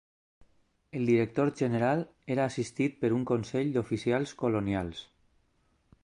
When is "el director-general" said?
0.99-2.01